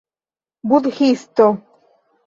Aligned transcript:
budhisto 0.67 1.47